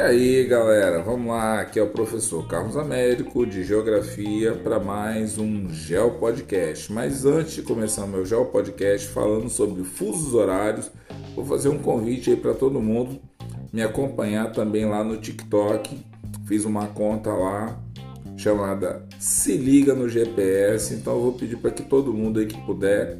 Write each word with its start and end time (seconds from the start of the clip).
E 0.00 0.02
aí, 0.02 0.44
galera, 0.46 1.02
vamos 1.02 1.26
lá. 1.26 1.60
Aqui 1.60 1.78
é 1.78 1.82
o 1.82 1.90
professor 1.90 2.48
Carlos 2.48 2.74
Américo 2.74 3.44
de 3.44 3.62
Geografia 3.62 4.54
para 4.54 4.80
mais 4.80 5.36
um 5.36 5.68
Geo 5.68 6.12
Podcast. 6.12 6.90
Mas 6.90 7.26
antes 7.26 7.52
de 7.52 7.62
começar 7.62 8.06
meu 8.06 8.24
Geo 8.24 8.46
Podcast 8.46 9.06
falando 9.08 9.50
sobre 9.50 9.84
fusos 9.84 10.32
horários, 10.32 10.90
vou 11.36 11.44
fazer 11.44 11.68
um 11.68 11.76
convite 11.76 12.30
aí 12.30 12.36
para 12.36 12.54
todo 12.54 12.80
mundo 12.80 13.20
me 13.70 13.82
acompanhar 13.82 14.50
também 14.52 14.86
lá 14.86 15.04
no 15.04 15.18
TikTok. 15.18 16.02
Fiz 16.46 16.64
uma 16.64 16.86
conta 16.86 17.30
lá 17.30 17.78
chamada 18.38 19.06
Se 19.18 19.54
Liga 19.54 19.94
no 19.94 20.08
GPS, 20.08 20.94
então 20.94 21.12
eu 21.12 21.20
vou 21.20 21.32
pedir 21.34 21.58
para 21.58 21.72
que 21.72 21.82
todo 21.82 22.10
mundo 22.10 22.40
aí 22.40 22.46
que 22.46 22.58
puder 22.62 23.18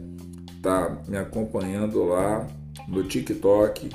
tá 0.63 0.97
me 1.07 1.19
acompanhando 1.19 2.05
lá 2.05 2.47
no 2.89 3.05
TikTok 3.05 3.91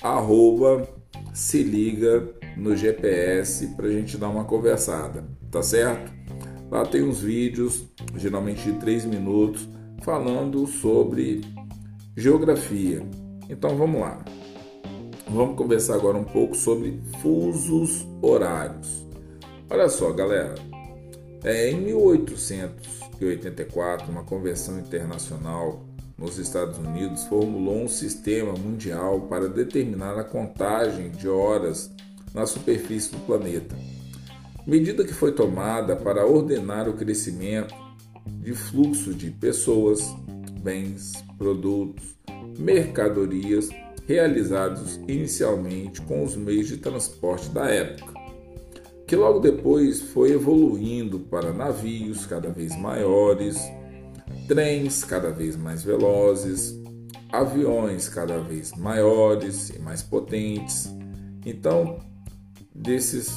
arroba 0.00 1.02
se 1.32 1.62
liga 1.62 2.28
no 2.56 2.76
GPS 2.76 3.68
para 3.76 3.86
a 3.86 3.90
gente 3.90 4.16
dar 4.16 4.28
uma 4.28 4.44
conversada, 4.44 5.24
tá 5.50 5.62
certo? 5.62 6.12
Lá 6.70 6.84
tem 6.84 7.02
uns 7.02 7.20
vídeos, 7.20 7.84
geralmente 8.16 8.64
de 8.64 8.72
3 8.78 9.04
minutos, 9.04 9.68
falando 10.02 10.66
sobre 10.66 11.42
geografia. 12.16 13.06
Então 13.48 13.76
vamos 13.76 14.00
lá. 14.00 14.24
Vamos 15.28 15.56
conversar 15.56 15.94
agora 15.94 16.18
um 16.18 16.24
pouco 16.24 16.54
sobre 16.54 17.00
fusos 17.20 18.06
horários. 18.22 19.04
Olha 19.70 19.88
só, 19.88 20.12
galera. 20.12 20.54
É, 21.42 21.70
em 21.70 21.80
1884, 21.80 24.10
uma 24.10 24.24
convenção 24.24 24.78
internacional 24.78 25.82
nos 26.16 26.38
Estados 26.38 26.78
Unidos 26.78 27.24
formulou 27.24 27.82
um 27.82 27.88
sistema 27.88 28.52
mundial 28.52 29.22
para 29.22 29.48
determinar 29.48 30.18
a 30.18 30.24
contagem 30.24 31.10
de 31.10 31.28
horas 31.28 31.90
na 32.32 32.46
superfície 32.46 33.10
do 33.10 33.18
planeta. 33.20 33.76
Medida 34.66 35.04
que 35.04 35.12
foi 35.12 35.32
tomada 35.32 35.94
para 35.94 36.26
ordenar 36.26 36.88
o 36.88 36.94
crescimento 36.94 37.74
de 38.26 38.54
fluxo 38.54 39.12
de 39.12 39.30
pessoas, 39.30 40.14
bens, 40.60 41.12
produtos, 41.36 42.16
mercadorias 42.58 43.68
realizados 44.06 44.96
inicialmente 45.08 46.00
com 46.02 46.24
os 46.24 46.36
meios 46.36 46.68
de 46.68 46.76
transporte 46.76 47.48
da 47.50 47.66
época, 47.66 48.14
que 49.06 49.16
logo 49.16 49.40
depois 49.40 50.00
foi 50.00 50.32
evoluindo 50.32 51.20
para 51.20 51.52
navios 51.52 52.26
cada 52.26 52.50
vez 52.50 52.76
maiores 52.78 53.58
trens 54.46 55.04
cada 55.04 55.30
vez 55.30 55.56
mais 55.56 55.82
velozes, 55.82 56.74
aviões 57.32 58.08
cada 58.08 58.38
vez 58.38 58.72
maiores 58.72 59.70
e 59.70 59.78
mais 59.78 60.02
potentes. 60.02 60.88
Então, 61.44 61.98
desses 62.74 63.32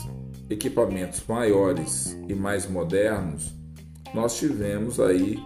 equipamentos 0.49 1.23
maiores 1.27 2.17
e 2.27 2.33
mais 2.33 2.67
modernos, 2.67 3.53
nós 4.13 4.37
tivemos 4.37 4.99
aí 4.99 5.37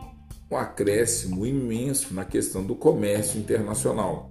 um 0.49 0.57
acréscimo 0.57 1.45
imenso 1.45 2.13
na 2.13 2.25
questão 2.25 2.63
do 2.63 2.75
comércio 2.75 3.39
internacional. 3.39 4.27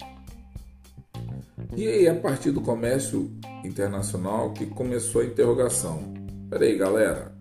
E 1.77 1.87
aí, 1.87 2.09
a 2.09 2.15
partir 2.15 2.51
do 2.51 2.61
comércio 2.61 3.31
internacional 3.65 4.53
que 4.53 4.67
começou 4.67 5.23
a 5.23 5.25
interrogação. 5.25 6.13
Peraí, 6.49 6.77
galera, 6.77 7.35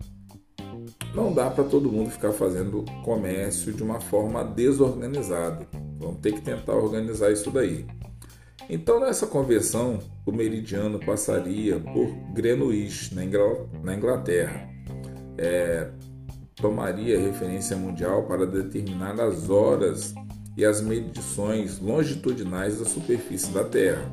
não 1.14 1.34
dá 1.34 1.50
para 1.50 1.64
todo 1.64 1.92
mundo 1.92 2.10
ficar 2.10 2.32
fazendo 2.32 2.86
comércio 3.04 3.74
de 3.74 3.82
uma 3.82 4.00
forma 4.00 4.44
desorganizada. 4.44 5.68
Vamos 5.98 6.20
ter 6.20 6.34
que 6.34 6.42
tentar 6.42 6.76
organizar 6.76 7.32
isso 7.32 7.50
daí. 7.52 7.86
Então, 8.70 9.00
nessa 9.00 9.26
conversão, 9.26 10.00
o 10.26 10.32
meridiano 10.32 11.00
passaria 11.00 11.80
por 11.80 12.08
Greenwich, 12.34 13.16
na 13.16 13.96
Inglaterra. 13.96 14.70
É, 15.38 15.90
tomaria 16.56 17.20
referência 17.20 17.76
mundial 17.76 18.24
para 18.24 18.46
determinar 18.46 19.20
as 19.20 19.50
horas 19.50 20.14
e 20.56 20.64
as 20.64 20.82
medições 20.82 21.80
longitudinais 21.80 22.80
da 22.80 22.86
superfície 22.86 23.52
da 23.52 23.64
Terra. 23.64 24.12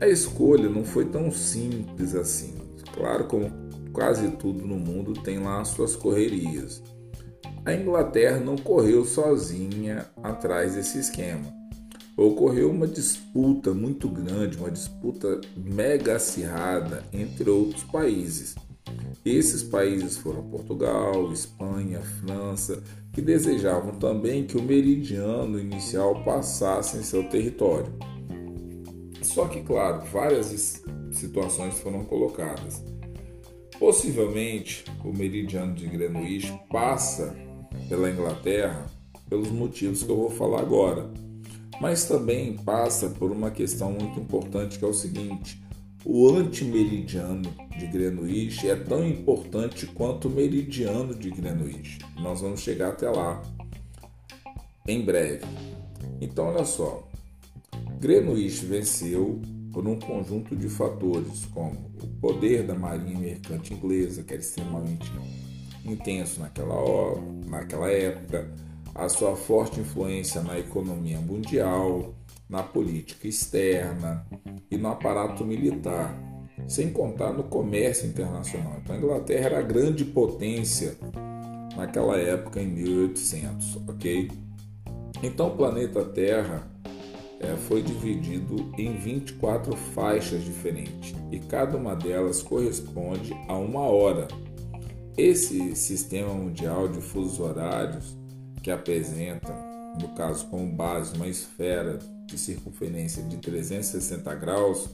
A 0.00 0.08
escolha 0.08 0.68
não 0.68 0.84
foi 0.84 1.04
tão 1.04 1.30
simples 1.30 2.14
assim. 2.14 2.54
Claro, 2.92 3.24
como 3.24 3.63
quase 3.94 4.28
tudo 4.32 4.66
no 4.66 4.76
mundo 4.76 5.14
tem 5.14 5.38
lá 5.38 5.64
suas 5.64 5.94
correrias. 5.94 6.82
A 7.64 7.72
Inglaterra 7.72 8.38
não 8.40 8.56
correu 8.56 9.04
sozinha 9.04 10.04
atrás 10.22 10.74
desse 10.74 10.98
esquema. 10.98 11.54
Ocorreu 12.16 12.70
uma 12.70 12.86
disputa 12.86 13.72
muito 13.72 14.08
grande, 14.08 14.58
uma 14.58 14.70
disputa 14.70 15.40
mega 15.56 16.16
acirrada 16.16 17.04
entre 17.12 17.48
outros 17.48 17.84
países. 17.84 18.54
Esses 19.24 19.62
países 19.62 20.18
foram 20.18 20.42
Portugal, 20.42 21.32
Espanha, 21.32 22.00
França, 22.20 22.82
que 23.12 23.22
desejavam 23.22 23.94
também 23.94 24.44
que 24.44 24.58
o 24.58 24.62
meridiano 24.62 25.58
inicial 25.58 26.22
passasse 26.24 26.98
em 26.98 27.02
seu 27.02 27.24
território. 27.28 27.92
Só 29.22 29.46
que, 29.48 29.62
claro, 29.62 30.02
várias 30.12 30.82
situações 31.10 31.74
foram 31.78 32.04
colocadas. 32.04 32.82
Possivelmente, 33.78 34.84
o 35.04 35.12
meridiano 35.12 35.74
de 35.74 35.86
Greenwich 35.86 36.52
passa 36.70 37.36
pela 37.88 38.10
Inglaterra 38.10 38.86
pelos 39.28 39.50
motivos 39.50 40.02
que 40.02 40.10
eu 40.10 40.16
vou 40.16 40.30
falar 40.30 40.60
agora, 40.60 41.10
mas 41.80 42.04
também 42.04 42.56
passa 42.56 43.10
por 43.10 43.30
uma 43.30 43.50
questão 43.50 43.92
muito 43.92 44.20
importante 44.20 44.78
que 44.78 44.84
é 44.84 44.88
o 44.88 44.94
seguinte: 44.94 45.60
o 46.04 46.28
antimeridiano 46.28 47.50
de 47.76 47.86
Greenwich 47.86 48.68
é 48.68 48.76
tão 48.76 49.06
importante 49.06 49.86
quanto 49.86 50.28
o 50.28 50.30
meridiano 50.30 51.14
de 51.14 51.30
Greenwich. 51.30 51.98
Nós 52.20 52.40
vamos 52.40 52.60
chegar 52.60 52.90
até 52.90 53.10
lá 53.10 53.42
em 54.86 55.02
breve. 55.02 55.44
Então, 56.20 56.46
olha 56.46 56.64
só, 56.64 57.08
Greenwich 57.98 58.64
venceu 58.66 59.40
por 59.74 59.86
um 59.88 59.98
conjunto 59.98 60.54
de 60.54 60.68
fatores, 60.68 61.44
como 61.52 61.90
o 62.00 62.06
poder 62.20 62.62
da 62.62 62.76
marinha 62.76 63.18
mercante 63.18 63.74
inglesa, 63.74 64.22
que 64.22 64.32
era 64.32 64.40
extremamente 64.40 65.10
intenso 65.84 66.40
naquela, 66.40 66.74
hora, 66.74 67.20
naquela 67.46 67.90
época, 67.90 68.48
a 68.94 69.08
sua 69.08 69.34
forte 69.34 69.80
influência 69.80 70.40
na 70.42 70.56
economia 70.56 71.20
mundial, 71.20 72.14
na 72.48 72.62
política 72.62 73.26
externa 73.26 74.24
e 74.70 74.76
no 74.76 74.88
aparato 74.88 75.44
militar, 75.44 76.16
sem 76.68 76.92
contar 76.92 77.32
no 77.32 77.42
comércio 77.42 78.06
internacional. 78.06 78.78
Então, 78.80 78.94
a 78.94 78.98
Inglaterra 78.98 79.46
era 79.46 79.58
a 79.58 79.62
grande 79.62 80.04
potência 80.04 80.96
naquela 81.76 82.16
época, 82.16 82.62
em 82.62 82.68
1800, 82.68 83.76
ok? 83.88 84.30
Então, 85.20 85.48
o 85.48 85.56
planeta 85.56 86.04
Terra 86.04 86.70
é, 87.44 87.56
foi 87.56 87.82
dividido 87.82 88.72
em 88.78 88.96
24 88.96 89.76
faixas 89.76 90.42
diferentes 90.42 91.14
e 91.30 91.38
cada 91.38 91.76
uma 91.76 91.94
delas 91.94 92.42
corresponde 92.42 93.34
a 93.46 93.56
uma 93.56 93.80
hora. 93.80 94.26
Esse 95.16 95.76
sistema 95.76 96.32
mundial 96.32 96.88
de 96.88 97.00
fusos 97.00 97.38
horários, 97.38 98.16
que 98.62 98.70
apresenta, 98.70 99.54
no 100.00 100.08
caso 100.14 100.46
como 100.46 100.66
base, 100.66 101.14
uma 101.16 101.28
esfera 101.28 101.98
de 102.26 102.38
circunferência 102.38 103.22
de 103.22 103.36
360 103.36 104.34
graus, 104.34 104.88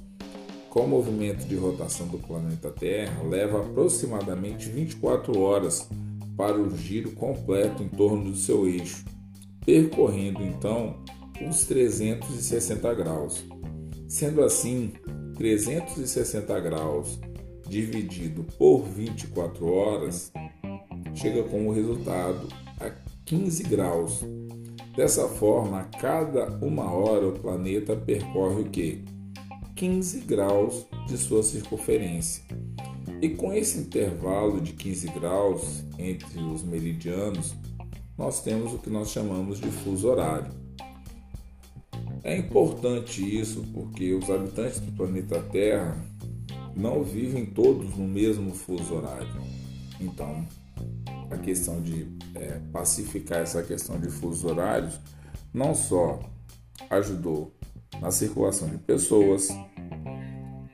com 0.69 0.85
o 0.85 0.89
movimento 0.89 1.47
de 1.47 1.57
rotação 1.57 2.07
do 2.09 2.19
planeta 2.19 2.71
Terra, 2.71 3.23
leva 3.23 3.61
aproximadamente 3.61 4.69
24 4.69 5.39
horas 5.41 5.89
para 6.37 6.59
o 6.59 6.77
giro 6.77 7.13
completo 7.13 7.83
em 7.83 7.89
torno 7.89 8.31
do 8.31 8.37
seu 8.37 8.69
eixo, 8.69 9.05
percorrendo 9.65 10.43
então 10.43 10.97
os 11.49 11.65
360 11.65 12.95
graus. 12.95 13.45
Sendo 14.09 14.43
assim, 14.43 14.93
360 15.37 16.61
graus 16.61 17.19
dividido 17.69 18.45
por 18.59 18.83
24 18.83 19.67
horas 19.67 20.33
chega 21.15 21.43
como 21.45 21.73
resultado 21.73 22.49
a 22.81 22.91
15 23.25 23.63
graus. 23.65 24.25
Dessa 24.97 25.29
forma, 25.29 25.81
a 25.81 25.85
cada 25.85 26.47
uma 26.65 26.91
hora 26.93 27.29
o 27.29 27.39
planeta 27.39 27.95
percorre 27.95 28.63
o 28.63 28.71
que? 28.71 29.05
15 29.77 30.21
graus 30.21 30.85
de 31.07 31.17
sua 31.17 31.43
circunferência. 31.43 32.43
E 33.23 33.29
com 33.31 33.53
esse 33.53 33.79
intervalo 33.79 34.61
de 34.61 34.73
15 34.73 35.09
graus 35.13 35.85
entre 35.99 36.41
os 36.41 36.63
meridianos, 36.63 37.55
nós 38.19 38.43
temos 38.43 38.75
o 38.75 38.79
que 38.79 38.91
nós 38.91 39.11
chamamos 39.11 39.61
de 39.61 39.71
fuso 39.71 40.09
horário. 40.09 40.60
É 42.23 42.37
importante 42.37 43.23
isso 43.23 43.65
porque 43.73 44.13
os 44.13 44.29
habitantes 44.29 44.81
do 44.81 44.93
planeta 44.93 45.41
Terra 45.51 45.97
não 46.77 47.03
vivem 47.03 47.47
todos 47.47 47.97
no 47.97 48.07
mesmo 48.07 48.55
fuso 48.55 48.95
horário. 48.95 49.29
Então, 50.01 50.47
a 51.31 51.37
questão 51.39 51.81
de 51.81 52.07
é, 52.35 52.61
pacificar 52.73 53.41
essa 53.41 53.63
questão 53.63 53.99
de 53.99 54.11
fusos 54.11 54.45
horários 54.45 55.01
não 55.53 55.75
só 55.75 56.21
ajudou 56.91 57.55
na 58.01 58.11
circulação 58.11 58.69
de 58.69 58.79
pessoas, 58.79 59.49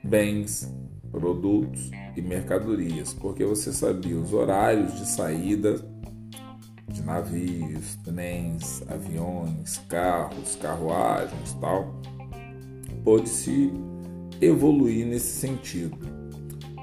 bens, 0.02 0.70
produtos 1.10 1.90
e 2.16 2.22
mercadorias, 2.22 3.12
porque 3.14 3.44
você 3.44 3.72
sabia 3.72 4.16
os 4.18 4.32
horários 4.32 4.98
de 4.98 5.06
saída 5.06 5.76
navios, 7.06 7.96
trens, 8.04 8.82
aviões, 8.88 9.78
carros, 9.88 10.56
carruagens, 10.56 11.54
tal. 11.60 11.94
Pode-se 13.04 13.72
evoluir 14.40 15.06
nesse 15.06 15.40
sentido. 15.40 15.96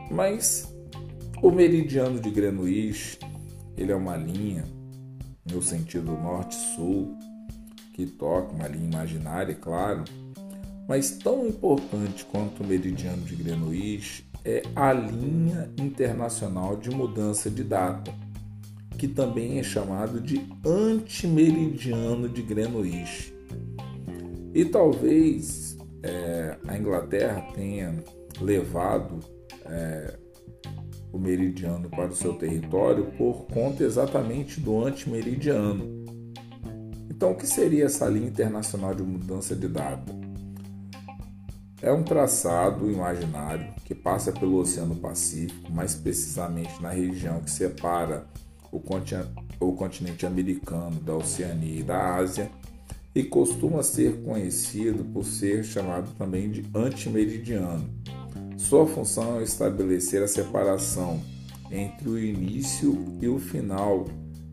Mas 0.10 0.74
o 1.42 1.52
meridiano 1.52 2.20
de 2.20 2.32
Greenwich, 2.32 3.20
ele 3.76 3.92
é 3.92 3.96
uma 3.96 4.16
linha 4.16 4.64
no 5.52 5.62
sentido 5.62 6.14
norte-sul 6.14 7.18
que 7.94 8.06
toca 8.06 8.54
uma 8.54 8.68
linha 8.68 8.90
imaginária, 8.90 9.54
claro, 9.54 10.04
mas 10.88 11.12
tão 11.12 11.46
importante 11.48 12.26
quanto 12.26 12.64
o 12.64 12.66
meridiano 12.66 13.22
de 13.24 13.36
Greenwich 13.36 14.26
é 14.46 14.64
a 14.76 14.92
linha 14.92 15.70
internacional 15.78 16.76
de 16.76 16.90
mudança 16.90 17.50
de 17.50 17.64
data, 17.64 18.14
que 19.04 19.08
também 19.10 19.60
é 19.60 19.64
chamado 19.64 20.22
de 20.22 20.50
antimeridiano 20.66 22.30
de 22.30 22.42
Greenwich. 22.42 23.36
E 24.54 24.64
talvez 24.64 25.78
é, 26.02 26.56
a 26.66 26.78
Inglaterra 26.78 27.42
tenha 27.54 28.02
levado 28.40 29.20
é, 29.66 30.18
o 31.12 31.20
meridiano 31.20 31.90
para 31.90 32.12
o 32.12 32.16
seu 32.16 32.36
território 32.36 33.12
por 33.18 33.46
conta 33.48 33.84
exatamente 33.84 34.62
do 34.62 34.86
antimeridiano. 34.86 36.06
Então, 37.10 37.34
o 37.34 37.36
que 37.36 37.46
seria 37.46 37.84
essa 37.84 38.08
linha 38.08 38.30
internacional 38.30 38.96
de 38.96 39.04
mudança 39.04 39.54
de 39.54 39.68
data? 39.68 40.16
É 41.82 41.92
um 41.92 42.04
traçado 42.04 42.90
imaginário 42.90 43.68
que 43.84 43.94
passa 43.94 44.32
pelo 44.32 44.60
Oceano 44.60 44.96
Pacífico, 44.96 45.74
mais 45.74 45.94
precisamente 45.94 46.82
na 46.82 46.92
região 46.92 47.42
que 47.42 47.52
separa 47.52 48.32
o 49.60 49.74
continente 49.74 50.26
americano 50.26 51.00
da 51.00 51.16
Oceania 51.16 51.80
e 51.80 51.84
da 51.84 52.16
Ásia, 52.16 52.50
e 53.16 53.24
costuma 53.24 53.84
ser 53.84 54.24
conhecido 54.24 55.04
por 55.06 55.24
ser 55.24 55.64
chamado 55.64 56.10
também 56.18 56.50
de 56.50 56.66
antimeridiano. 56.74 57.88
Sua 58.58 58.88
função 58.88 59.40
é 59.40 59.44
estabelecer 59.44 60.24
a 60.24 60.28
separação 60.28 61.22
entre 61.70 62.10
o 62.10 62.18
início 62.18 63.06
e 63.22 63.28
o 63.28 63.38
final 63.38 64.06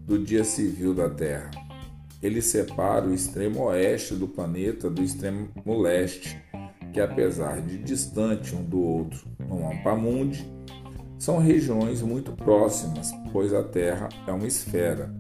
do 0.07 0.19
dia 0.19 0.45
civil 0.45 0.95
da 0.95 1.09
Terra. 1.09 1.51
Ele 2.23 2.43
separa 2.43 3.07
o 3.07 3.15
extremo 3.15 3.65
oeste 3.65 4.15
do 4.15 4.29
planeta 4.29 4.91
do 4.91 5.03
extremo 5.03 5.49
leste 5.81 6.39
que 6.93 7.01
apesar 7.01 7.61
de 7.61 7.79
distante 7.79 8.55
um 8.55 8.63
do 8.63 8.81
outro 8.81 9.27
no 9.39 9.71
Ampamundi, 9.71 10.45
são 11.21 11.37
regiões 11.37 12.01
muito 12.01 12.33
próximas, 12.33 13.13
pois 13.31 13.53
a 13.53 13.63
Terra 13.63 14.09
é 14.27 14.33
uma 14.33 14.47
esfera 14.47 15.15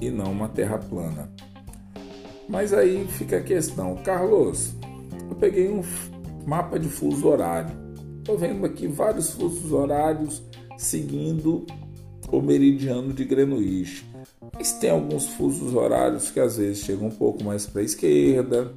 e 0.00 0.10
não 0.10 0.32
uma 0.32 0.48
terra 0.48 0.78
plana. 0.78 1.30
Mas 2.48 2.72
aí 2.72 3.06
fica 3.06 3.38
a 3.38 3.42
questão, 3.42 3.94
Carlos, 4.02 4.74
eu 5.30 5.36
peguei 5.36 5.68
um 5.68 5.80
mapa 6.44 6.76
de 6.76 6.88
fuso 6.88 7.28
horário. 7.28 7.70
Estou 8.18 8.36
vendo 8.36 8.66
aqui 8.66 8.88
vários 8.88 9.30
fusos 9.30 9.72
horários 9.72 10.42
seguindo 10.76 11.64
o 12.30 12.42
meridiano 12.42 13.12
de 13.12 13.24
Greenwich. 13.24 14.04
Mas 14.52 14.72
tem 14.72 14.90
alguns 14.90 15.28
fusos 15.28 15.72
horários 15.72 16.32
que 16.32 16.40
às 16.40 16.56
vezes 16.56 16.84
chegam 16.84 17.06
um 17.06 17.12
pouco 17.12 17.44
mais 17.44 17.64
para 17.64 17.80
a 17.80 17.84
esquerda, 17.84 18.74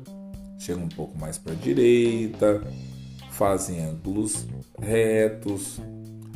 chegam 0.59 0.83
um 0.83 0.89
pouco 0.89 1.17
mais 1.17 1.39
para 1.39 1.53
a 1.53 1.55
direita, 1.55 2.61
fazem 3.31 3.83
ângulos 3.83 4.45
retos, 4.79 5.79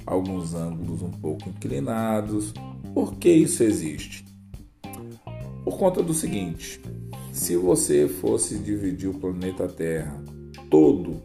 alguns 0.06 0.54
ângulos 0.54 1.02
um 1.02 1.12
pouco 1.12 1.50
inclinados. 1.50 2.54
Por 2.94 3.16
que 3.16 3.30
isso 3.30 3.64
existe? 3.64 4.26
Por 5.64 5.78
conta 5.78 6.04
do 6.04 6.14
seguinte: 6.14 6.82
se 7.32 7.56
você 7.56 8.08
fosse 8.08 8.60
dividir 8.60 9.10
o 9.10 9.20
planeta 9.20 9.68
Terra 9.68 10.22
todo 10.70 11.22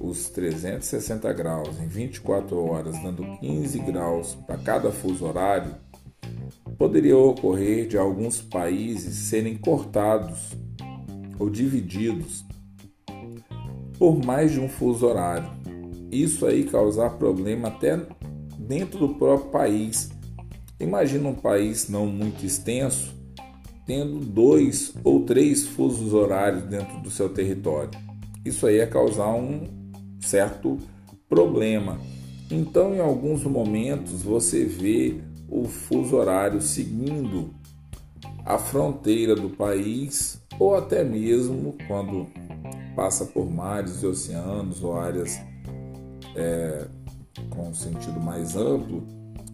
os 0.00 0.30
360 0.30 1.30
graus 1.32 1.78
em 1.78 1.86
24 1.86 2.56
horas, 2.56 2.98
dando 3.02 3.22
15 3.38 3.78
graus 3.80 4.34
para 4.46 4.56
cada 4.56 4.90
fuso 4.90 5.26
horário, 5.26 5.74
poderia 6.78 7.16
ocorrer 7.16 7.86
de 7.86 7.98
alguns 7.98 8.40
países 8.40 9.14
serem 9.14 9.56
cortados 9.56 10.56
ou 11.38 11.50
divididos 11.50 12.44
por 13.98 14.24
mais 14.24 14.50
de 14.50 14.58
um 14.58 14.68
fuso 14.68 15.06
horário. 15.06 15.59
Isso 16.10 16.44
aí 16.44 16.64
causar 16.64 17.10
problema 17.10 17.68
até 17.68 18.00
dentro 18.58 18.98
do 18.98 19.14
próprio 19.14 19.50
país. 19.50 20.10
Imagina 20.78 21.28
um 21.28 21.34
país 21.34 21.88
não 21.88 22.06
muito 22.06 22.44
extenso 22.44 23.14
tendo 23.86 24.20
dois 24.20 24.94
ou 25.02 25.24
três 25.24 25.66
fusos 25.66 26.14
horários 26.14 26.62
dentro 26.62 27.00
do 27.00 27.10
seu 27.10 27.28
território. 27.28 27.90
Isso 28.44 28.66
aí 28.66 28.78
é 28.78 28.86
causar 28.86 29.34
um 29.34 29.64
certo 30.20 30.78
problema. 31.28 31.98
Então, 32.50 32.94
em 32.94 33.00
alguns 33.00 33.42
momentos, 33.44 34.22
você 34.22 34.64
vê 34.64 35.20
o 35.48 35.64
fuso 35.64 36.16
horário 36.16 36.60
seguindo 36.60 37.50
a 38.44 38.58
fronteira 38.58 39.34
do 39.34 39.50
país 39.50 40.40
ou 40.58 40.76
até 40.76 41.04
mesmo 41.04 41.76
quando 41.86 42.26
passa 42.94 43.24
por 43.24 43.50
mares 43.50 44.02
e 44.02 44.06
oceanos 44.06 44.82
ou 44.82 44.96
áreas 44.96 45.40
é, 46.34 46.86
com 47.48 47.68
um 47.68 47.74
sentido 47.74 48.20
mais 48.20 48.56
amplo, 48.56 49.06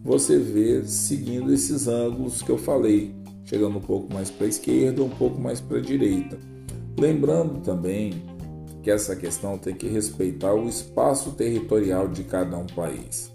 você 0.03 0.37
vê 0.37 0.83
seguindo 0.83 1.53
esses 1.53 1.87
ângulos 1.87 2.41
que 2.41 2.49
eu 2.49 2.57
falei, 2.57 3.15
chegando 3.45 3.77
um 3.77 3.81
pouco 3.81 4.13
mais 4.13 4.29
para 4.29 4.45
a 4.45 4.49
esquerda, 4.49 5.03
um 5.03 5.09
pouco 5.09 5.39
mais 5.39 5.59
para 5.59 5.77
a 5.77 5.81
direita. 5.81 6.37
Lembrando 6.97 7.61
também 7.61 8.23
que 8.81 8.89
essa 8.89 9.15
questão 9.15 9.57
tem 9.57 9.75
que 9.75 9.87
respeitar 9.87 10.53
o 10.53 10.67
espaço 10.67 11.31
territorial 11.31 12.07
de 12.07 12.23
cada 12.23 12.57
um 12.57 12.65
país. 12.67 13.31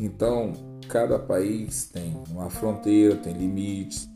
Então, 0.00 0.52
cada 0.88 1.18
país 1.18 1.90
tem 1.92 2.16
uma 2.30 2.48
fronteira, 2.48 3.16
tem 3.16 3.34
limites, 3.34 4.08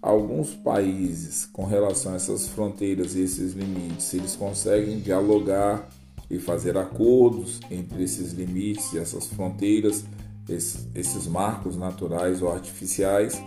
alguns 0.00 0.54
países, 0.54 1.46
com 1.46 1.64
relação 1.64 2.12
a 2.12 2.16
essas 2.16 2.48
fronteiras 2.48 3.14
e 3.14 3.22
esses 3.22 3.52
limites, 3.52 4.14
eles 4.14 4.36
conseguem 4.36 4.98
dialogar 5.00 5.88
e 6.30 6.38
fazer 6.38 6.76
acordos 6.76 7.60
entre 7.70 8.02
esses 8.02 8.32
limites 8.32 8.92
e 8.92 8.98
essas 8.98 9.26
fronteiras, 9.26 10.04
esses, 10.48 10.88
esses 10.94 11.26
marcos 11.26 11.76
naturais 11.76 12.42
ou 12.42 12.50
artificiais, 12.50 13.42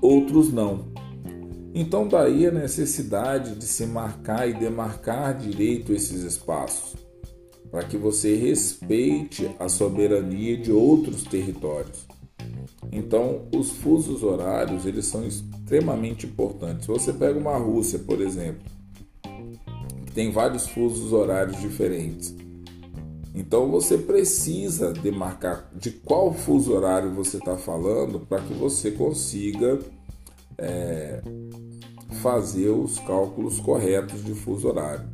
outros 0.00 0.52
não. 0.52 0.92
Então, 1.74 2.06
daí 2.06 2.46
a 2.46 2.50
necessidade 2.50 3.54
de 3.54 3.64
se 3.64 3.86
marcar 3.86 4.48
e 4.48 4.52
demarcar 4.52 5.36
direito 5.38 5.92
esses 5.92 6.22
espaços, 6.22 6.94
para 7.70 7.84
que 7.84 7.96
você 7.96 8.36
respeite 8.36 9.50
a 9.58 9.68
soberania 9.68 10.58
de 10.58 10.70
outros 10.70 11.22
territórios. 11.22 12.06
Então, 12.90 13.48
os 13.54 13.70
fusos 13.70 14.22
horários, 14.22 14.84
eles 14.84 15.06
são 15.06 15.26
extremamente 15.26 16.26
importantes. 16.26 16.86
Você 16.86 17.10
pega 17.10 17.38
uma 17.38 17.56
Rússia, 17.56 17.98
por 17.98 18.20
exemplo, 18.20 18.62
tem 20.14 20.30
vários 20.30 20.66
fusos 20.66 21.12
horários 21.12 21.60
diferentes. 21.60 22.34
Então, 23.34 23.70
você 23.70 23.96
precisa 23.96 24.92
demarcar 24.92 25.70
de 25.74 25.90
qual 25.90 26.34
fuso 26.34 26.72
horário 26.72 27.14
você 27.14 27.38
está 27.38 27.56
falando 27.56 28.20
para 28.20 28.42
que 28.42 28.52
você 28.52 28.90
consiga 28.90 29.78
é, 30.58 31.22
fazer 32.20 32.68
os 32.68 32.98
cálculos 32.98 33.58
corretos 33.58 34.22
de 34.22 34.34
fuso 34.34 34.68
horário. 34.68 35.08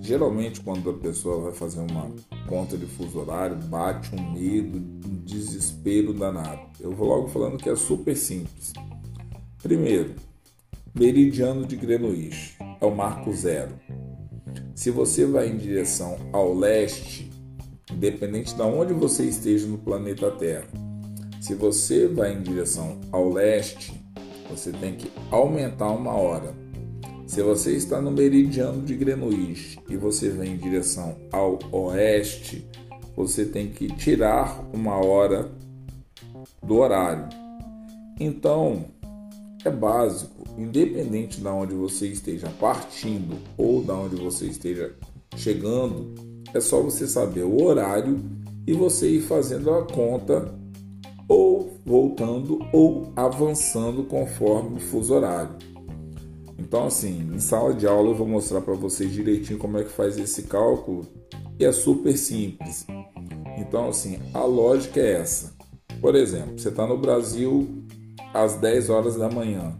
Geralmente, 0.00 0.60
quando 0.60 0.88
a 0.88 0.94
pessoa 0.94 1.42
vai 1.42 1.52
fazer 1.52 1.80
uma 1.80 2.10
conta 2.48 2.78
de 2.78 2.86
fuso 2.86 3.18
horário, 3.18 3.56
bate 3.56 4.14
um 4.14 4.32
medo, 4.32 4.78
um 4.78 5.16
desespero 5.22 6.14
danado. 6.14 6.60
Eu 6.80 6.92
vou 6.92 7.06
logo 7.06 7.28
falando 7.28 7.58
que 7.58 7.68
é 7.68 7.76
super 7.76 8.16
simples. 8.16 8.72
Primeiro, 9.62 10.14
meridiano 10.94 11.66
de 11.66 11.76
Greenwich 11.76 12.56
é 12.80 12.86
o 12.86 12.94
marco 12.94 13.30
zero. 13.34 13.74
Se 14.78 14.92
você 14.92 15.26
vai 15.26 15.48
em 15.48 15.56
direção 15.56 16.16
ao 16.32 16.54
leste, 16.54 17.28
independente 17.92 18.54
de 18.54 18.62
onde 18.62 18.92
você 18.92 19.24
esteja 19.24 19.66
no 19.66 19.76
planeta 19.76 20.30
Terra, 20.30 20.68
se 21.40 21.56
você 21.56 22.06
vai 22.06 22.32
em 22.32 22.42
direção 22.42 23.00
ao 23.10 23.28
leste, 23.28 23.92
você 24.48 24.70
tem 24.70 24.94
que 24.94 25.10
aumentar 25.32 25.90
uma 25.90 26.12
hora 26.12 26.54
se 27.26 27.42
você 27.42 27.76
está 27.76 28.00
no 28.00 28.12
meridiano 28.12 28.80
de 28.82 28.94
Greenwich 28.94 29.80
e 29.88 29.96
você 29.96 30.28
vem 30.28 30.52
em 30.52 30.56
direção 30.56 31.16
ao 31.32 31.58
oeste, 31.72 32.64
você 33.16 33.44
tem 33.44 33.70
que 33.70 33.88
tirar 33.96 34.64
uma 34.72 35.04
hora 35.04 35.50
do 36.62 36.76
horário. 36.76 37.28
Então, 38.20 38.84
é 39.68 39.70
básico, 39.70 40.44
independente 40.56 41.40
de 41.40 41.46
onde 41.46 41.74
você 41.74 42.08
esteja 42.08 42.48
partindo 42.58 43.36
ou 43.56 43.82
de 43.82 43.90
onde 43.90 44.16
você 44.16 44.46
esteja 44.46 44.94
chegando, 45.36 46.14
é 46.52 46.60
só 46.60 46.82
você 46.82 47.06
saber 47.06 47.44
o 47.44 47.62
horário 47.62 48.18
e 48.66 48.72
você 48.72 49.08
ir 49.08 49.20
fazendo 49.20 49.70
a 49.70 49.84
conta 49.84 50.54
ou 51.28 51.78
voltando 51.84 52.58
ou 52.72 53.12
avançando 53.14 54.02
conforme 54.04 54.76
o 54.76 54.80
fuso 54.80 55.14
horário. 55.14 55.56
Então, 56.58 56.86
assim, 56.86 57.30
em 57.34 57.38
sala 57.38 57.72
de 57.72 57.86
aula 57.86 58.10
eu 58.10 58.14
vou 58.14 58.26
mostrar 58.26 58.60
para 58.60 58.74
vocês 58.74 59.12
direitinho 59.12 59.58
como 59.58 59.78
é 59.78 59.84
que 59.84 59.90
faz 59.90 60.18
esse 60.18 60.42
cálculo 60.44 61.06
e 61.58 61.64
é 61.64 61.72
super 61.72 62.16
simples. 62.16 62.86
Então, 63.58 63.88
assim, 63.88 64.18
a 64.32 64.44
lógica 64.44 65.00
é 65.00 65.20
essa. 65.20 65.52
Por 66.00 66.14
exemplo, 66.14 66.58
você 66.58 66.68
está 66.68 66.86
no 66.86 66.96
Brasil 66.96 67.86
às 68.32 68.56
10 68.56 68.90
horas 68.90 69.16
da 69.16 69.28
manhã 69.30 69.78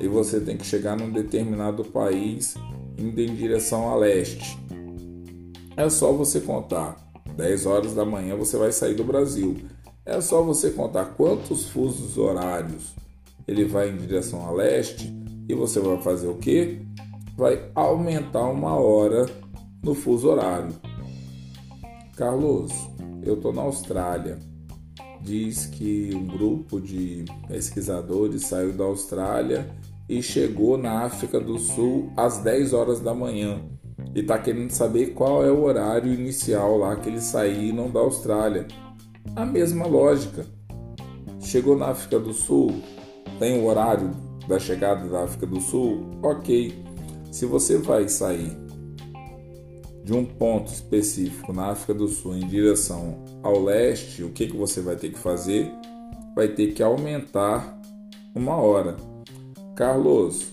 e 0.00 0.08
você 0.08 0.40
tem 0.40 0.56
que 0.56 0.66
chegar 0.66 0.96
num 0.96 1.10
determinado 1.10 1.84
país 1.84 2.54
indo 2.98 3.20
em 3.20 3.34
direção 3.34 3.88
a 3.88 3.96
leste. 3.96 4.58
É 5.76 5.88
só 5.88 6.12
você 6.12 6.40
contar 6.40 6.96
10 7.36 7.66
horas 7.66 7.94
da 7.94 8.04
manhã 8.04 8.36
você 8.36 8.56
vai 8.56 8.72
sair 8.72 8.94
do 8.94 9.04
Brasil. 9.04 9.56
É 10.04 10.20
só 10.20 10.42
você 10.42 10.70
contar 10.70 11.04
quantos 11.16 11.66
fusos 11.66 12.16
horários 12.16 12.94
ele 13.46 13.64
vai 13.64 13.90
em 13.90 13.96
direção 13.96 14.46
a 14.46 14.50
leste 14.50 15.12
e 15.48 15.54
você 15.54 15.80
vai 15.80 16.00
fazer 16.00 16.28
o 16.28 16.36
que? 16.36 16.80
Vai 17.36 17.70
aumentar 17.74 18.44
uma 18.48 18.74
hora 18.74 19.26
no 19.82 19.94
fuso 19.94 20.28
horário. 20.28 20.74
Carlos, 22.16 22.72
eu 23.22 23.34
estou 23.34 23.52
na 23.52 23.62
Austrália. 23.62 24.38
Diz 25.26 25.66
que 25.66 26.12
um 26.14 26.24
grupo 26.24 26.80
de 26.80 27.24
pesquisadores 27.48 28.46
saiu 28.46 28.72
da 28.72 28.84
Austrália 28.84 29.68
e 30.08 30.22
chegou 30.22 30.78
na 30.78 31.00
África 31.00 31.40
do 31.40 31.58
Sul 31.58 32.12
às 32.16 32.38
10 32.38 32.72
horas 32.72 33.00
da 33.00 33.12
manhã 33.12 33.60
e 34.14 34.20
está 34.20 34.38
querendo 34.38 34.70
saber 34.70 35.14
qual 35.14 35.44
é 35.44 35.50
o 35.50 35.64
horário 35.64 36.14
inicial 36.14 36.78
lá 36.78 36.94
que 36.94 37.08
eles 37.08 37.24
saíram 37.24 37.90
da 37.90 37.98
Austrália. 37.98 38.68
A 39.34 39.44
mesma 39.44 39.84
lógica. 39.84 40.46
Chegou 41.40 41.76
na 41.76 41.86
África 41.86 42.20
do 42.20 42.32
Sul, 42.32 42.80
tem 43.40 43.58
o 43.58 43.66
horário 43.66 44.12
da 44.46 44.60
chegada 44.60 45.08
da 45.08 45.24
África 45.24 45.44
do 45.44 45.60
Sul? 45.60 46.08
Ok. 46.22 46.72
Se 47.32 47.46
você 47.46 47.78
vai 47.78 48.08
sair 48.08 48.56
de 50.04 50.12
um 50.12 50.24
ponto 50.24 50.72
específico 50.72 51.52
na 51.52 51.70
África 51.70 51.94
do 51.94 52.06
Sul 52.06 52.36
em 52.36 52.46
direção 52.46 53.25
ao 53.46 53.62
leste, 53.62 54.24
o 54.24 54.30
que, 54.30 54.48
que 54.48 54.56
você 54.56 54.80
vai 54.80 54.96
ter 54.96 55.10
que 55.10 55.18
fazer? 55.18 55.70
Vai 56.34 56.48
ter 56.48 56.72
que 56.72 56.82
aumentar 56.82 57.80
uma 58.34 58.56
hora. 58.56 58.96
Carlos, 59.74 60.46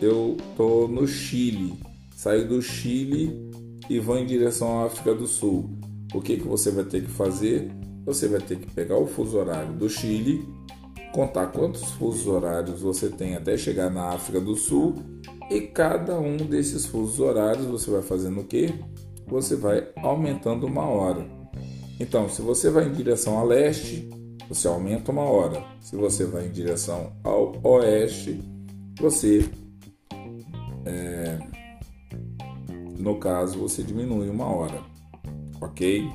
eu 0.00 0.36
tô 0.56 0.86
no 0.86 1.06
Chile, 1.06 1.74
saí 2.14 2.44
do 2.44 2.62
Chile 2.62 3.50
e 3.88 3.98
vou 3.98 4.16
em 4.16 4.26
direção 4.26 4.80
à 4.80 4.86
África 4.86 5.14
do 5.14 5.26
Sul. 5.26 5.70
O 6.14 6.20
que, 6.20 6.36
que 6.36 6.46
você 6.46 6.70
vai 6.70 6.84
ter 6.84 7.02
que 7.02 7.10
fazer? 7.10 7.70
Você 8.06 8.28
vai 8.28 8.40
ter 8.40 8.58
que 8.58 8.70
pegar 8.70 8.96
o 8.96 9.06
fuso 9.06 9.36
horário 9.36 9.72
do 9.74 9.88
Chile, 9.88 10.48
contar 11.12 11.48
quantos 11.48 11.82
fusos 11.92 12.26
horários 12.26 12.80
você 12.80 13.08
tem 13.08 13.34
até 13.34 13.56
chegar 13.56 13.90
na 13.90 14.10
África 14.10 14.40
do 14.40 14.54
Sul 14.54 14.94
e 15.50 15.62
cada 15.62 16.18
um 16.18 16.36
desses 16.36 16.86
fusos 16.86 17.18
horários 17.18 17.66
você 17.66 17.90
vai 17.90 18.02
fazendo 18.02 18.40
o 18.40 18.44
quê? 18.44 18.72
Você 19.26 19.56
vai 19.56 19.88
aumentando 19.96 20.66
uma 20.66 20.84
hora. 20.84 21.39
Então, 22.00 22.30
se 22.30 22.40
você 22.40 22.70
vai 22.70 22.88
em 22.88 22.92
direção 22.92 23.38
a 23.38 23.44
leste, 23.44 24.08
você 24.48 24.66
aumenta 24.66 25.12
uma 25.12 25.24
hora. 25.24 25.62
Se 25.82 25.94
você 25.94 26.24
vai 26.24 26.46
em 26.46 26.50
direção 26.50 27.12
ao 27.22 27.54
oeste, 27.62 28.40
você, 28.98 29.46
é, 30.86 31.38
no 32.98 33.18
caso, 33.18 33.58
você 33.58 33.82
diminui 33.82 34.30
uma 34.30 34.46
hora, 34.46 34.82
ok? 35.60 36.10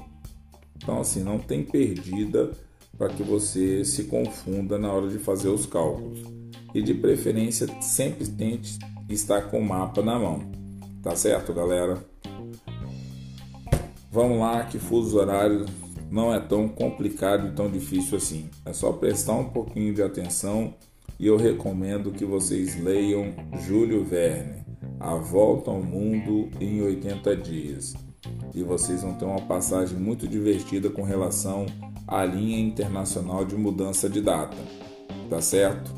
Então, 0.76 1.00
assim, 1.00 1.24
não 1.24 1.38
tem 1.38 1.64
perdida 1.64 2.50
para 2.98 3.10
que 3.10 3.22
você 3.22 3.86
se 3.86 4.06
confunda 4.06 4.80
na 4.80 4.92
hora 4.92 5.08
de 5.08 5.20
fazer 5.20 5.50
os 5.50 5.68
cálculos. 5.68 6.20
E 6.74 6.82
de 6.82 6.96
preferência, 6.96 7.68
sempre 7.80 8.28
tente 8.28 8.80
está 9.08 9.40
com 9.40 9.60
o 9.60 9.66
mapa 9.66 10.02
na 10.02 10.18
mão. 10.18 10.52
Tá 11.04 11.16
certo, 11.16 11.54
galera? 11.54 12.04
Vamos 14.16 14.40
lá, 14.40 14.64
que 14.64 14.80
fuso 14.80 15.18
horário 15.18 15.66
não 16.10 16.34
é 16.34 16.40
tão 16.40 16.70
complicado 16.70 17.50
e 17.50 17.52
tão 17.52 17.70
difícil 17.70 18.18
assim. 18.18 18.50
É 18.64 18.72
só 18.72 18.94
prestar 18.94 19.34
um 19.34 19.50
pouquinho 19.50 19.94
de 19.94 20.02
atenção 20.02 20.74
e 21.20 21.28
eu 21.28 21.36
recomendo 21.36 22.14
que 22.14 22.24
vocês 22.24 22.82
leiam 22.82 23.34
Júlio 23.68 24.06
Verne, 24.06 24.64
A 25.02 25.16
Volta 25.16 25.70
ao 25.70 25.84
Mundo 25.84 26.50
em 26.62 26.82
80 26.82 27.36
Dias. 27.36 27.94
E 28.54 28.64
vocês 28.64 29.02
vão 29.02 29.16
ter 29.16 29.26
uma 29.26 29.42
passagem 29.42 30.00
muito 30.00 30.26
divertida 30.30 30.90
com 30.90 31.04
relação 31.04 31.66
à 32.08 32.24
linha 32.24 32.58
internacional 32.58 33.44
de 33.44 33.58
mudança 33.58 34.10
de 34.10 34.22
data. 34.22 34.56
Tá 35.30 35.42
certo? 35.42 35.92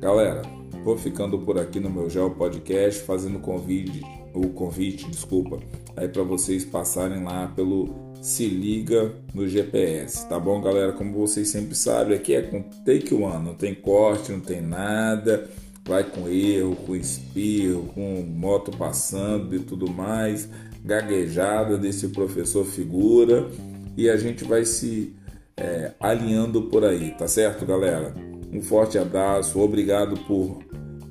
Galera, 0.00 0.40
Vou 0.82 0.96
ficando 0.96 1.38
por 1.38 1.58
aqui 1.58 1.78
no 1.78 1.90
meu 1.90 2.08
Geo 2.08 2.30
Podcast, 2.30 3.02
fazendo 3.02 3.38
convite, 3.38 4.00
o 4.32 4.48
convite, 4.48 5.10
desculpa, 5.10 5.58
aí 6.00 6.08
para 6.08 6.22
vocês 6.22 6.64
passarem 6.64 7.22
lá 7.22 7.52
pelo 7.54 7.94
Se 8.22 8.46
Liga 8.46 9.12
no 9.34 9.46
GPS, 9.46 10.26
tá 10.28 10.40
bom, 10.40 10.58
galera? 10.60 10.92
Como 10.92 11.12
vocês 11.12 11.48
sempre 11.48 11.74
sabem, 11.74 12.16
aqui 12.16 12.34
é 12.34 12.40
com 12.40 12.62
Take 12.62 13.14
One, 13.14 13.44
não 13.44 13.54
tem 13.54 13.74
corte, 13.74 14.32
não 14.32 14.40
tem 14.40 14.62
nada, 14.62 15.46
vai 15.86 16.02
com 16.02 16.26
erro, 16.26 16.74
com 16.74 16.96
espirro, 16.96 17.84
com 17.94 18.22
moto 18.22 18.70
passando 18.70 19.54
e 19.54 19.58
tudo 19.58 19.90
mais, 19.90 20.48
gaguejada 20.82 21.76
desse 21.76 22.08
professor 22.08 22.64
figura 22.64 23.46
e 23.94 24.08
a 24.08 24.16
gente 24.16 24.42
vai 24.44 24.64
se 24.64 25.14
é, 25.54 25.92
alinhando 26.00 26.62
por 26.62 26.82
aí, 26.82 27.10
tá 27.10 27.28
certo, 27.28 27.66
galera? 27.66 28.14
Um 28.50 28.62
forte 28.62 28.96
abraço, 28.96 29.60
obrigado 29.60 30.16
por 30.20 30.64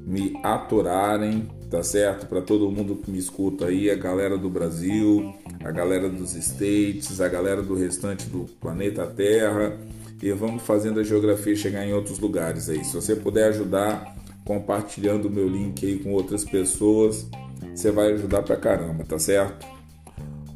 me 0.09 0.39
aturarem, 0.43 1.47
tá 1.69 1.83
certo? 1.83 2.25
Para 2.25 2.41
todo 2.41 2.71
mundo 2.71 2.95
que 2.95 3.11
me 3.11 3.19
escuta 3.19 3.67
aí, 3.67 3.91
a 3.91 3.95
galera 3.95 4.39
do 4.39 4.49
Brasil, 4.49 5.35
a 5.63 5.69
galera 5.69 6.09
dos 6.09 6.33
States, 6.33 7.21
a 7.21 7.27
galera 7.27 7.61
do 7.61 7.75
restante 7.75 8.25
do 8.25 8.45
planeta 8.59 9.05
Terra. 9.05 9.77
E 10.21 10.31
vamos 10.31 10.63
fazendo 10.63 10.99
a 10.99 11.03
geografia 11.03 11.55
chegar 11.55 11.85
em 11.85 11.93
outros 11.93 12.17
lugares 12.17 12.69
aí. 12.69 12.83
Se 12.83 12.95
você 12.95 13.15
puder 13.15 13.49
ajudar 13.49 14.15
compartilhando 14.43 15.27
o 15.27 15.31
meu 15.31 15.47
link 15.47 15.85
aí 15.85 15.99
com 15.99 16.11
outras 16.11 16.43
pessoas, 16.43 17.27
você 17.73 17.91
vai 17.91 18.11
ajudar 18.13 18.41
pra 18.41 18.57
caramba, 18.57 19.05
tá 19.05 19.19
certo? 19.19 19.65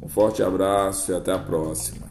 Um 0.02 0.08
forte 0.08 0.42
abraço 0.42 1.12
e 1.12 1.14
até 1.14 1.32
a 1.32 1.38
próxima. 1.38 2.03